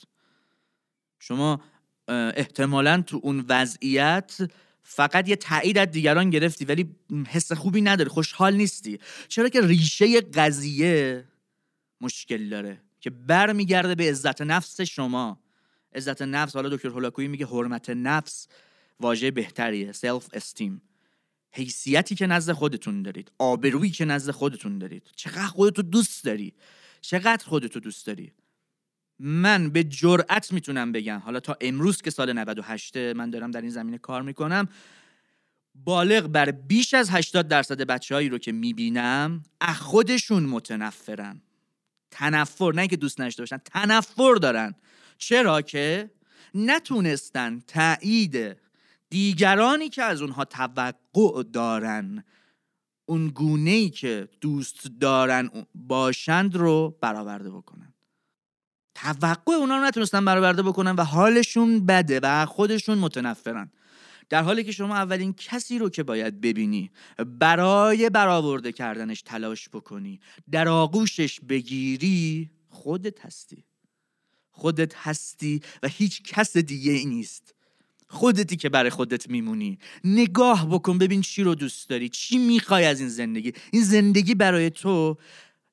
شما 1.18 1.60
احتمالا 2.08 3.02
تو 3.02 3.20
اون 3.22 3.44
وضعیت 3.48 4.50
فقط 4.82 5.28
یه 5.28 5.36
تایید 5.36 5.78
از 5.78 5.90
دیگران 5.90 6.30
گرفتی 6.30 6.64
ولی 6.64 6.96
حس 7.28 7.52
خوبی 7.52 7.80
نداری 7.80 8.10
خوشحال 8.10 8.56
نیستی. 8.56 8.98
چرا 9.28 9.48
که 9.48 9.60
ریشه 9.60 10.20
قضیه 10.20 11.24
مشکل 12.00 12.48
داره 12.48 12.80
که 13.00 13.10
برمیگرده 13.10 13.94
به 13.94 14.10
عزت 14.10 14.42
نفس 14.42 14.80
شما. 14.80 15.40
عزت 15.94 16.22
نفس 16.22 16.54
حالا 16.54 16.68
دکتر 16.68 16.88
هولاکویی 16.88 17.28
میگه 17.28 17.46
حرمت 17.46 17.90
نفس. 17.90 18.48
واژه 19.00 19.30
بهتریه 19.30 19.92
سلف 19.92 20.28
استیم 20.32 20.82
حیثیتی 21.52 22.14
که 22.14 22.26
نزد 22.26 22.52
خودتون 22.52 23.02
دارید 23.02 23.32
آبرویی 23.38 23.90
که 23.90 24.04
نزد 24.04 24.30
خودتون 24.30 24.78
دارید. 24.78 25.10
چقدر 25.16 25.46
خودتو 25.46 25.82
دوست 25.82 26.24
داری؟ 26.24 26.54
چقدر 27.00 27.44
خودتو 27.44 27.80
دوست 27.80 28.06
داری؟ 28.06 28.32
من 29.18 29.70
به 29.70 29.84
جرأت 29.84 30.52
می‌تونم 30.52 30.92
بگم 30.92 31.18
حالا 31.18 31.40
تا 31.40 31.56
امروز 31.60 32.02
که 32.02 32.10
سال 32.10 32.32
98 32.32 32.96
من 32.96 33.30
دارم 33.30 33.50
در 33.50 33.60
این 33.60 33.70
زمینه 33.70 33.98
کار 33.98 34.22
می‌کنم 34.22 34.68
بالغ 35.74 36.26
بر 36.26 36.50
بیش 36.50 36.94
از 36.94 37.10
80 37.10 37.48
درصد 37.48 37.80
بچههایی 37.80 38.28
رو 38.28 38.38
که 38.38 38.52
می‌بینم 38.52 39.42
از 39.60 39.76
خودشون 39.76 40.42
متنفرن. 40.42 41.42
تنفر 42.10 42.72
نه 42.74 42.88
که 42.88 42.96
دوست 42.96 43.20
نشته 43.20 43.42
باشن 43.42 43.56
تنفر 43.56 44.34
دارن. 44.34 44.74
چرا 45.18 45.62
که 45.62 46.10
نتونستن 46.54 47.60
تایید 47.66 48.56
دیگرانی 49.10 49.88
که 49.88 50.02
از 50.02 50.22
اونها 50.22 50.44
توقع 50.44 51.42
دارن 51.52 52.24
اون 53.06 53.28
گونه 53.28 53.70
ای 53.70 53.90
که 53.90 54.28
دوست 54.40 54.86
دارن 55.00 55.50
باشند 55.74 56.56
رو 56.56 56.98
برآورده 57.00 57.50
بکنن. 57.50 57.94
توقع 58.94 59.52
اونا 59.52 59.76
رو 59.76 59.84
نتونستن 59.84 60.24
برآورده 60.24 60.62
بکنن 60.62 60.90
و 60.90 61.04
حالشون 61.04 61.86
بده 61.86 62.20
و 62.22 62.46
خودشون 62.46 62.98
متنفرن. 62.98 63.70
در 64.28 64.42
حالی 64.42 64.64
که 64.64 64.72
شما 64.72 64.96
اولین 64.96 65.32
کسی 65.32 65.78
رو 65.78 65.90
که 65.90 66.02
باید 66.02 66.40
ببینی 66.40 66.90
برای 67.38 68.10
برآورده 68.10 68.72
کردنش 68.72 69.22
تلاش 69.22 69.68
بکنی 69.68 70.20
در 70.50 70.68
آغوشش 70.68 71.40
بگیری 71.40 72.50
خودت 72.68 73.20
هستی. 73.20 73.64
خودت 74.50 74.94
هستی 74.96 75.62
و 75.82 75.88
هیچ 75.88 76.22
کس 76.22 76.56
دیگه 76.56 76.92
ای 76.92 77.04
نیست. 77.04 77.54
خودتی 78.12 78.56
که 78.56 78.68
برای 78.68 78.90
خودت 78.90 79.30
میمونی. 79.30 79.78
نگاه 80.04 80.68
بکن 80.70 80.98
ببین 80.98 81.20
چی 81.20 81.42
رو 81.42 81.54
دوست 81.54 81.88
داری 81.88 82.08
چی 82.08 82.38
می‌خوای 82.38 82.84
از 82.84 83.00
این 83.00 83.08
زندگی. 83.08 83.52
این 83.72 83.82
زندگی 83.82 84.34
برای 84.34 84.70
تو 84.70 85.16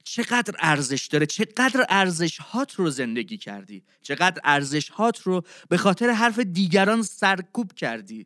چقدر 0.03 0.53
ارزش 0.59 1.07
داره؟ 1.07 1.25
چقدر 1.25 1.85
ارزش 1.89 2.37
هات 2.37 2.75
رو 2.75 2.89
زندگی 2.89 3.37
کردی؟ 3.37 3.83
چقدر 4.01 4.41
ارزش 4.43 4.89
هات 4.89 5.21
رو 5.21 5.41
به 5.69 5.77
خاطر 5.77 6.09
حرف 6.09 6.39
دیگران 6.39 7.01
سرکوب 7.01 7.73
کردی؟ 7.73 8.25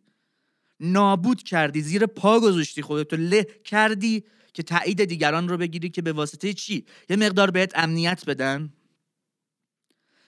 نابود 0.79 1.43
کردی 1.43 1.81
زیر 1.81 2.05
پا 2.05 2.39
گذاشتی 2.39 2.81
خودتو 2.81 3.15
له 3.15 3.47
کردی 3.63 4.23
که 4.53 4.63
تایید 4.63 5.05
دیگران 5.05 5.49
رو 5.49 5.57
بگیری 5.57 5.89
که 5.89 6.01
به 6.01 6.13
واسطه 6.13 6.53
چی؟ 6.53 6.85
یه 7.09 7.15
مقدار 7.15 7.51
بهت 7.51 7.71
امنیت 7.75 8.25
بدن. 8.25 8.73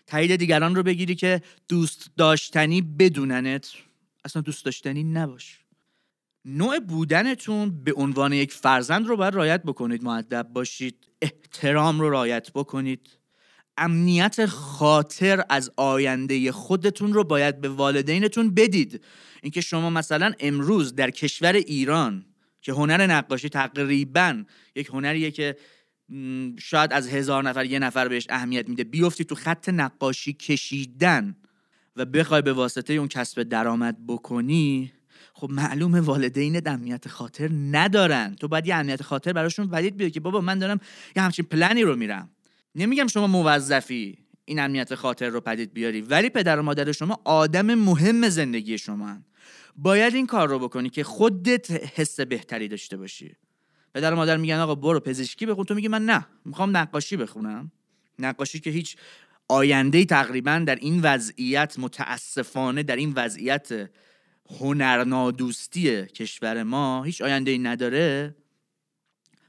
تایید 0.07 0.35
دیگران 0.35 0.75
رو 0.75 0.83
بگیری 0.83 1.15
که 1.15 1.41
دوست 1.67 2.11
داشتنی 2.17 2.81
بدوننت. 2.81 3.73
اصلا 4.25 4.41
دوست 4.41 4.65
داشتنی 4.65 5.03
نباش. 5.03 5.59
نوع 6.45 6.79
بودنتون 6.79 7.83
به 7.83 7.93
عنوان 7.93 8.33
یک 8.33 8.53
فرزند 8.53 9.07
رو 9.07 9.17
باید 9.17 9.33
رایت 9.33 9.63
بکنید 9.63 10.03
معدب 10.03 10.47
باشید 10.53 11.07
احترام 11.21 11.99
رو 11.99 12.09
رایت 12.09 12.51
بکنید. 12.51 13.09
امنیت 13.77 14.45
خاطر 14.45 15.43
از 15.49 15.71
آینده 15.77 16.51
خودتون 16.51 17.13
رو 17.13 17.23
باید 17.23 17.61
به 17.61 17.69
والدینتون 17.69 18.53
بدید. 18.53 19.03
اینکه 19.43 19.61
شما 19.61 19.89
مثلا 19.89 20.33
امروز 20.39 20.95
در 20.95 21.09
کشور 21.09 21.53
ایران 21.53 22.25
که 22.61 22.73
هنر 22.73 23.07
نقاشی 23.07 23.49
تقریبا 23.49 24.43
یک 24.75 24.87
هنریه 24.87 25.31
که 25.31 25.57
شاید 26.59 26.93
از 26.93 27.07
هزار 27.07 27.43
نفر 27.43 27.65
یه 27.65 27.79
نفر 27.79 28.07
بهش 28.07 28.27
اهمیت 28.29 28.69
میده. 28.69 28.83
بیفتی 28.83 29.25
تو 29.25 29.35
خط 29.35 29.69
نقاشی 29.69 30.33
کشیدن 30.33 31.35
و 31.95 32.05
بخوای 32.05 32.41
به 32.41 32.53
واسطه 32.53 32.93
اون 32.93 33.07
کسب 33.07 33.43
درآمد 33.43 33.97
بکنی 34.07 34.93
خب 35.33 35.49
معلومه 35.51 35.99
والدین 35.99 36.67
امنیت 36.67 37.07
خاطر 37.07 37.49
ندارن. 37.71 38.35
تو 38.35 38.47
باید 38.47 38.67
یه 38.67 38.75
امنیت 38.75 39.01
خاطر 39.01 39.33
براشون 39.33 39.69
ولید 39.71 39.97
بیاد 39.97 40.11
که 40.11 40.19
بابا 40.19 40.41
من 40.41 40.59
دارم 40.59 40.79
یه 41.15 41.23
همچین 41.23 41.45
پلنی 41.45 41.81
رو 41.81 41.95
میرم. 41.95 42.29
نمیگم 42.75 43.07
شما 43.07 43.27
موظفی 43.27 44.17
این 44.45 44.59
امنیت 44.59 44.95
خاطر 44.95 45.29
رو 45.29 45.41
پدید 45.41 45.73
بیاری 45.73 46.01
ولی 46.01 46.29
پدر 46.29 46.59
و 46.59 46.63
مادر 46.63 46.91
شما 46.91 47.19
آدم 47.23 47.73
مهم 47.73 48.29
زندگی 48.29 48.77
شما 48.77 49.17
باید 49.75 50.15
این 50.15 50.27
کار 50.27 50.49
رو 50.49 50.59
بکنی 50.59 50.89
که 50.89 51.03
خودت 51.03 51.71
حس 51.71 52.19
بهتری 52.19 52.67
داشته 52.67 52.97
باشی. 52.97 53.35
پدر 53.93 54.13
و 54.13 54.15
مادر 54.15 54.37
میگن 54.37 54.59
آقا 54.59 54.75
برو 54.75 54.99
پزشکی 54.99 55.45
بخون. 55.45 55.65
تو 55.65 55.75
میگی 55.75 55.87
من 55.87 56.05
نه 56.05 56.27
می‌خوام 56.45 56.77
نقاشی 56.77 57.17
بخونم. 57.17 57.71
نقاشی 58.19 58.59
که 58.59 58.69
هیچ 58.69 58.95
آینده 59.47 60.05
تقریبا 60.05 60.63
در 60.67 60.75
این 60.75 61.01
وضعیت 61.01 61.79
متاسفانه 61.79 62.83
در 62.83 62.95
این 62.95 63.13
وضعیت 63.15 63.89
هنرنادوستی 64.59 66.05
کشور 66.05 66.63
ما 66.63 67.03
هیچ 67.03 67.21
آینده 67.21 67.51
ای 67.51 67.57
نداره. 67.57 68.35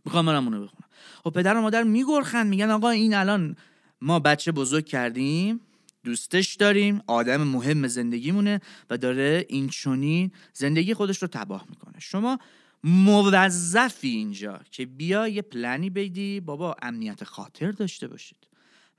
می‌خوام 0.04 0.26
برم 0.26 0.44
اونو 0.44 0.64
بخونم. 0.64 0.88
خب 1.24 1.30
پدر 1.30 1.56
و 1.56 1.60
مادر 1.60 1.82
میگرخن 1.82 2.46
میگن 2.46 2.70
آقا 2.70 2.90
این 2.90 3.14
الان 3.14 3.56
ما 4.00 4.18
بچه 4.18 4.52
بزرگ 4.52 4.86
کردیم 4.86 5.60
دوستش 6.04 6.54
داریم 6.54 7.02
آدم 7.06 7.42
مهم 7.42 7.86
زندگیمونه 7.86 8.60
و 8.90 8.98
داره 8.98 9.46
این 9.48 9.68
چونی 9.68 10.32
زندگی 10.52 10.94
خودش 10.94 11.22
رو 11.22 11.28
تباه 11.28 11.66
می‌کنه. 11.68 11.94
شما 12.00 12.38
موظفی 12.84 14.08
اینجا 14.08 14.60
که 14.70 14.86
بیا 14.86 15.28
یه 15.28 15.42
پلنی 15.42 15.90
بیدی 15.90 16.40
بابا 16.40 16.76
امنیت 16.82 17.24
خاطر 17.24 17.70
داشته 17.70 18.08
باشید. 18.08 18.48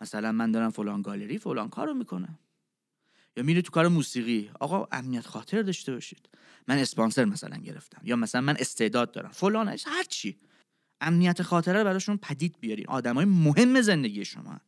مثلا 0.01 0.32
من 0.32 0.51
دارم 0.51 0.70
فلان 0.70 1.01
گالری 1.01 1.38
فلان 1.38 1.70
کارو 1.70 1.94
می‌کنم. 1.94 2.39
یا 3.38 3.44
میره 3.44 3.62
تو 3.62 3.72
کار 3.72 3.88
موسیقی 3.88 4.51
آقا 4.60 4.88
امنیت 4.92 5.27
خاطر 5.27 5.62
داشته 5.62 5.94
باشید. 5.94 6.30
من 6.68 6.77
اسپانسر 6.77 7.25
مثلا 7.25 7.58
گرفتم 7.58 8.01
یا 8.04 8.15
مثلا 8.15 8.42
من 8.42 8.56
استعداد 8.60 9.12
دارم 9.12 9.30
فلان 9.30 9.68
هر 9.68 10.04
چی. 10.10 10.38
امنیت 11.01 11.42
خاطره 11.42 11.84
براشون 11.84 12.18
پدید 12.18 12.56
بیارین. 12.60 12.88
آدمای 12.88 13.25
مهم 13.25 13.82
زندگی 13.82 14.25
شما. 14.25 14.60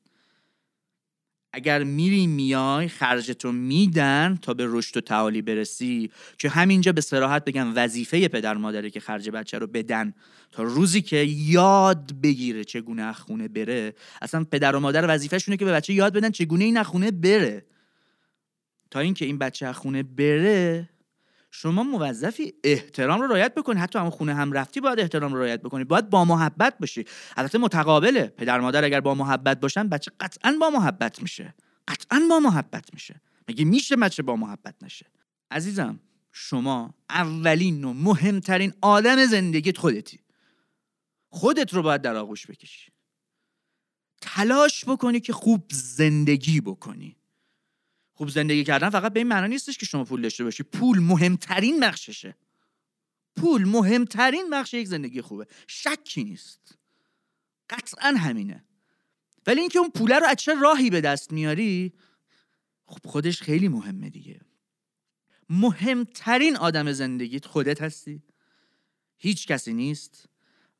اگر 1.57 1.83
میری 1.83 2.27
میای 2.27 2.87
خرجتو 2.87 3.51
میدن 3.51 4.39
تا 4.41 4.53
به 4.53 4.65
رشد 4.67 4.97
و 4.97 5.01
تعالی 5.01 5.41
برسی. 5.41 6.11
که 6.37 6.49
همینجا 6.49 6.91
به 6.91 7.01
سراحت 7.01 7.45
بگم 7.45 7.75
وظیفه 7.75 8.27
پدر 8.27 8.53
مادره 8.53 8.89
که 8.89 8.99
خرج 8.99 9.29
بچه 9.29 9.57
رو 9.57 9.67
بدن 9.67 10.13
تا 10.51 10.63
روزی 10.63 11.01
که 11.01 11.17
یاد 11.27 12.21
بگیره 12.23 12.63
چگونه 12.63 13.13
خونه 13.13 13.47
بره 13.47 13.95
اصلا 14.21 14.43
پدر 14.43 14.75
و 14.75 14.79
مادر 14.79 15.05
وظیفهشونه 15.07 15.57
که 15.57 15.65
به 15.65 15.71
بچه 15.71 15.93
یاد 15.93 16.13
بدن 16.13 16.29
چگونه 16.29 16.63
این 16.63 16.83
خونه 16.83 17.11
بره. 17.11 17.65
تا 18.91 18.99
اینکه 18.99 19.25
این 19.25 19.37
بچه 19.37 19.65
از 19.65 19.75
خونه 19.75 20.03
بره 20.03 20.89
شما 21.59 21.83
موظفی 21.83 22.53
احترام 22.63 23.21
رو 23.21 23.27
رعایت 23.27 23.55
بکنی. 23.55 23.79
حتی 23.79 23.99
هم 23.99 24.09
خونه 24.09 24.33
هم 24.33 24.51
رفتی 24.51 24.81
باید 24.81 24.99
احترام 24.99 25.33
رو 25.33 25.39
رعایت 25.39 25.61
بکنی. 25.61 25.83
باید 25.83 26.09
با 26.09 26.25
محبت 26.25 26.77
باشی. 26.77 27.05
البته 27.37 27.57
متقابله. 27.57 28.27
پدر 28.27 28.59
مادر 28.59 28.83
اگر 28.83 29.01
با 29.01 29.15
محبت 29.15 29.59
باشن 29.59 29.89
بچه 29.89 30.11
قطعا 30.19 30.57
با 30.61 30.69
محبت 30.69 31.21
میشه. 31.21 31.55
قطعا 31.87 32.21
با 32.29 32.39
محبت 32.39 32.93
میشه. 32.93 33.21
مگه 33.49 33.65
میشه 33.65 33.95
بچه 33.95 34.23
با 34.23 34.35
محبت 34.35 34.75
نشه؟ 34.83 35.05
عزیزم 35.51 35.99
شما 36.31 36.93
اولین 37.09 37.83
و 37.83 37.93
مهمترین 37.93 38.73
آدم 38.81 39.25
زندگیت 39.25 39.77
خودتی. 39.77 40.19
خودت 41.29 41.73
رو 41.73 41.81
باید 41.81 42.01
در 42.01 42.15
آغوش 42.15 42.47
بکشی. 42.47 42.91
تلاش 44.21 44.85
بکنی 44.85 45.19
که 45.19 45.33
خوب 45.33 45.63
زندگی 45.71 46.61
بکنی. 46.61 47.16
خوب 48.17 48.29
زندگی 48.29 48.63
کردن 48.63 48.89
فقط 48.89 49.13
به 49.13 49.19
این 49.19 49.27
معنا 49.27 49.47
نیستش 49.47 49.77
که 49.77 49.85
شما 49.85 50.03
پول 50.03 50.21
داشته 50.21 50.43
باشی. 50.43 50.63
پول 50.63 50.99
مهمترین 50.99 51.79
بخششه. 51.79 52.35
پول 53.35 53.65
مهمترین 53.65 54.49
بخش 54.49 54.73
یک 54.73 54.87
زندگی 54.87 55.21
خوبه. 55.21 55.47
شکی 55.67 56.23
نیست. 56.23 56.77
قطعا 57.69 58.09
همینه. 58.09 58.63
ولی 59.47 59.59
اینکه 59.59 59.79
اون 59.79 59.89
پوله 59.89 60.19
رو 60.19 60.25
از 60.25 60.35
چه 60.35 60.53
راهی 60.53 60.89
به 60.89 61.01
دست 61.01 61.33
میاری 61.33 61.93
خب 62.85 63.07
خودش 63.07 63.41
خیلی 63.41 63.67
مهمه 63.67 64.09
دیگه. 64.09 64.41
مهمترین 65.49 66.57
آدم 66.57 66.91
زندگیت 66.91 67.45
خودت 67.45 67.81
هستی. 67.81 68.23
هیچ 69.17 69.47
کسی 69.47 69.73
نیست 69.73 70.29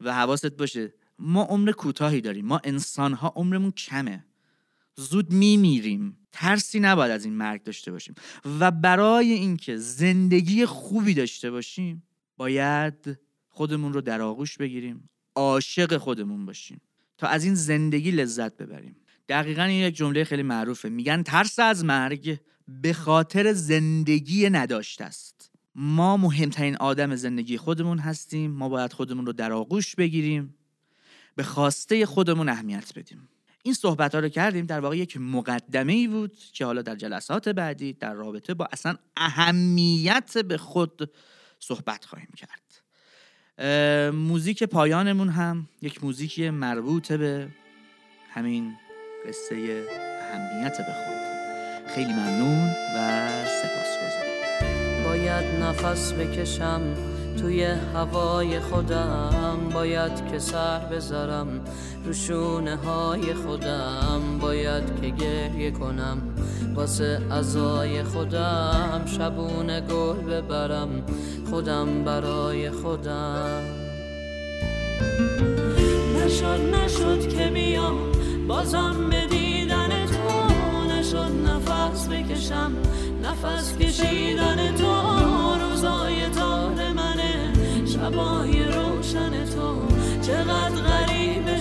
و 0.01 0.13
حواست 0.13 0.46
باشه 0.46 0.94
ما 1.20 1.44
عمر 1.44 1.72
کوتاهی 1.72 2.22
داریم. 2.22 2.46
ما 2.46 2.62
انسان 2.63 3.13
ها 3.13 3.34
عمرمون 3.36 3.72
کمه. 3.72 4.26
زود 4.97 5.33
میمیریم. 5.33 6.17
ترسی 6.31 6.79
نباید 6.79 7.11
از 7.11 7.25
این 7.25 7.33
مرگ 7.33 7.63
داشته 7.63 7.91
باشیم. 7.91 8.15
و 8.59 8.71
برای 8.71 9.31
اینکه 9.31 9.77
زندگی 9.77 10.65
خوبی 10.65 11.13
داشته 11.13 11.51
باشیم 11.51 12.03
باید 12.37 13.19
خودمون 13.49 13.93
رو 13.93 14.01
در 14.01 14.21
آغوش 14.21 14.57
بگیریم 14.57 15.09
عاشق 15.35 15.97
خودمون 15.97 16.45
باشیم. 16.45 16.81
تا 17.17 17.27
از 17.27 17.43
این 17.43 17.55
زندگی 17.55 18.11
لذت 18.11 18.57
ببریم. 18.57 18.95
دقیقا 19.29 19.63
این 19.63 19.87
یک 19.87 19.95
جمله 19.95 20.23
خیلی 20.23 20.43
معروفه. 20.43 20.89
میگن 20.89 21.23
ترس 21.23 21.59
از 21.59 21.85
مرگ 21.85 22.39
به 22.67 22.93
خاطر 22.93 23.53
زندگی 23.53 24.49
نداشته 24.49 25.03
است. 25.03 25.51
ما 25.75 26.17
مهمترین 26.17 26.75
آدم 26.75 27.15
زندگی 27.15 27.57
خودمون 27.57 27.99
هستیم. 27.99 28.51
ما 28.51 28.69
باید 28.69 28.93
خودمون 28.93 29.25
رو 29.25 29.33
در 29.33 29.53
آغوش 29.53 29.95
بگیریم. 29.95 30.55
به 31.35 31.43
خواسته 31.43 32.05
خودمون 32.05 32.49
اهمیت 32.49 32.93
بدیم. 32.95 33.29
این 33.67 33.74
صحبت 33.74 34.15
ها 34.15 34.21
رو 34.21 34.29
کردیم 34.29 34.65
در 34.65 34.79
واقع 34.79 34.97
یک 34.97 35.17
مقدمه 35.17 35.93
ای 35.93 36.07
بود 36.07 36.38
که 36.53 36.65
حالا 36.65 36.81
در 36.81 36.95
جلسات 36.95 37.50
بعدی 37.50 37.93
در 37.93 38.13
رابطه 38.13 38.53
با 38.53 38.67
اصلا 38.71 38.95
اهمیت 39.17 40.38
به 40.38 40.57
خود 40.57 41.12
صحبت 41.59 42.05
خواهیم 42.05 42.29
کرد. 42.38 42.62
موزیک 44.13 44.63
پایانمون 44.63 45.29
هم 45.29 45.69
یک 45.81 46.03
موزیکی 46.03 46.50
مربوط 46.50 47.12
به 47.12 47.47
همین 48.34 48.73
قصه 49.27 49.86
اهمیت 50.32 50.77
به 50.77 50.93
خود. 50.93 51.17
خیلی 51.95 52.13
ممنون 52.13 52.69
و 52.69 53.30
سپاسگزارم. 53.45 55.03
باید 55.03 55.45
نفس 55.63 56.13
بکشم 56.13 56.93
توی 57.39 57.63
هوای 57.63 58.60
خودم. 58.60 59.46
باید 59.69 60.32
که 60.32 60.39
سر 60.39 60.80
بذارم 60.80 61.47
رو 62.06 62.13
شونه 62.13 62.75
های 62.75 63.34
خودم. 63.34 64.21
باید 64.41 65.01
که 65.01 65.10
گریه 65.10 65.71
کنم 65.71 66.17
واسه 66.75 67.21
ازای 67.30 68.03
خودم. 68.03 69.01
شبونه 69.06 69.82
گل 69.82 70.15
ببرم 70.15 70.89
خودم 71.49 72.03
برای 72.03 72.69
خودم. 72.69 73.62
نشد 76.25 76.75
نشد 76.75 77.30
که 77.30 77.47
بیام 77.47 77.97
بازم 78.47 78.95
به 79.10 79.27
دیدن 79.30 80.06
تو. 80.06 80.53
نشد 80.93 81.32
نفس 81.47 82.08
بکشم 82.08 82.71
نفس 83.23 83.77
کشیدن 83.77 84.75
تو. 84.75 84.93
روزای 85.69 86.30
تار 86.30 86.93
منه 86.93 87.53
شبای 87.86 88.57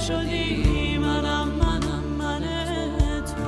شدی 0.09 0.99
منم 0.99 1.49
منم 1.49 2.05
من 2.19 2.41
تو. 3.21 3.43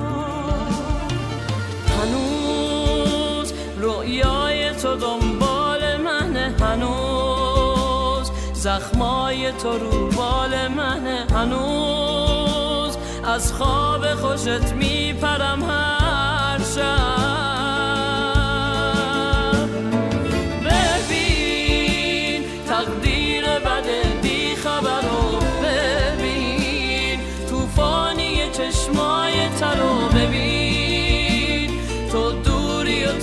هنوز 1.93 3.53
رویای 3.77 4.73
تو 4.75 4.95
دنبال 4.95 5.97
منه 5.97 6.55
هنوز 6.61 8.31
زخمای 8.53 9.51
تو 9.51 9.77
رو 9.77 10.09
بال 10.09 10.67
منه 10.67 11.27
هنوز 11.31 12.97
از 13.23 13.53
خواب 13.53 14.15
خوشت 14.15 14.73
میپرم 14.73 15.63
هر 15.63 16.59
شب. 16.75 17.18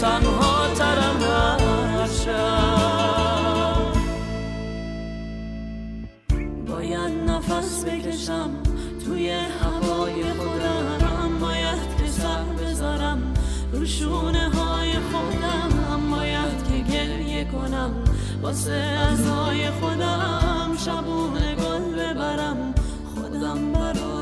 تنها 0.07 0.69
ترم 0.69 1.19
باید 6.67 7.31
نفس 7.31 7.85
بکشم 7.85 8.51
توی 9.05 9.31
هوای 9.31 10.23
خودم 10.33 11.39
باید 11.41 11.97
که 11.99 12.07
سر 12.11 12.43
بذارم 12.43 13.35
رو 13.73 13.87
شونه 13.87 14.49
های 14.49 14.93
خودم. 14.93 16.11
باید 16.11 16.69
که 16.69 16.93
گریه 16.93 17.45
کنم 17.45 17.91
واسه 18.43 18.73
ازای 19.13 19.71
خودم. 19.71 20.77
شبونه 20.79 21.55
گل 21.55 21.95
ببرم 22.01 22.75
خودم 23.15 23.73
برای 23.73 24.16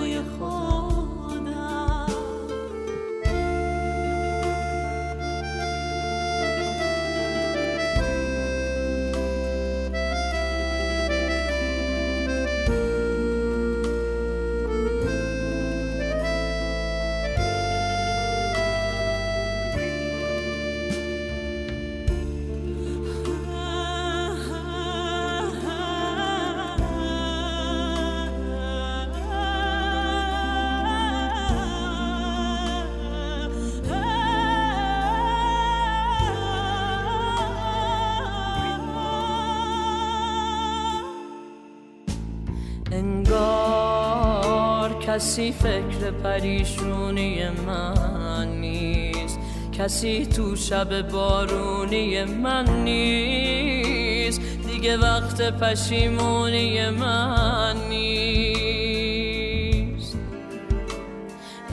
کسی 45.14 45.52
فکر 45.52 46.10
پریشونی 46.10 47.48
من 47.66 48.48
نیست. 48.48 49.38
کسی 49.72 50.26
تو 50.26 50.56
شب 50.56 51.08
بارونی 51.08 52.24
من 52.24 52.82
نیست. 52.84 54.40
دیگه 54.66 54.96
وقت 54.96 55.58
پشیمونی 55.60 56.90
من 56.90 57.76
نیست. 57.88 58.96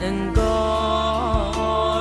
انگار 0.02 1.28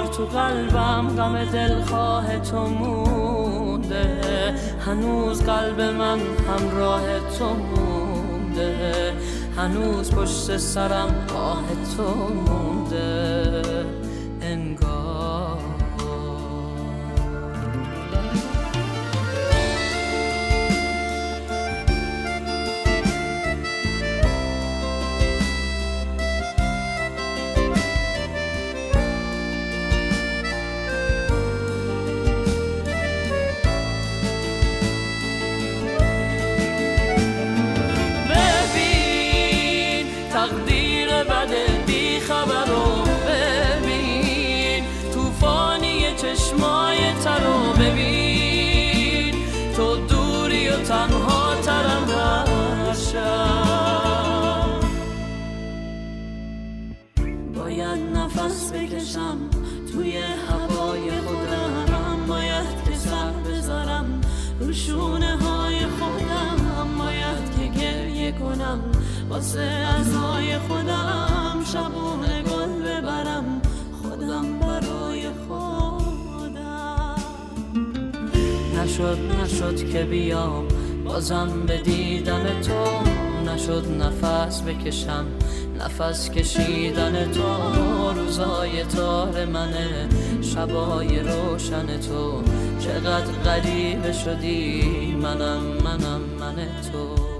تو 0.07 0.25
قلبم 0.25 1.07
غم 1.17 1.45
دلخواه 1.45 2.39
تو 2.39 2.65
مونده. 2.65 4.55
هنوز 4.85 5.43
قلب 5.43 5.81
من 5.81 6.19
همراه 6.19 7.19
تو 7.39 7.45
مونده. 7.53 9.13
هنوز 9.61 10.11
پشت 10.11 10.57
سرم 10.57 11.27
آه 11.35 11.63
تو 11.97 12.03
مونده. 12.33 13.70
واسه 69.31 69.61
ازای 69.99 70.57
خودم 70.57 71.63
شبونه 71.73 72.41
گل 72.41 72.83
ببرم. 72.83 73.61
خودم 74.01 74.59
برای 74.59 75.29
خودم. 75.47 77.15
نشد 78.83 79.17
نشد 79.41 79.91
که 79.91 80.03
بیام. 80.03 80.67
بازم 81.05 81.65
به 81.67 81.77
دیدن 81.77 82.61
تو 82.61 82.83
نشد 83.51 83.85
نفس 84.01 84.61
بکشم. 84.61 85.25
نفس 85.79 86.29
کشیدن 86.29 87.31
تو 87.31 87.43
روزای 88.15 88.83
تار 88.83 89.45
منه. 89.45 90.09
شبای 90.41 91.19
روشن 91.19 91.99
تو. 91.99 92.43
چقدر 92.79 93.31
غریب 93.45 94.11
شدی؟ 94.11 94.81
منم 95.21 95.63
منم 95.83 96.21
من 96.39 96.55
تو. 96.91 97.30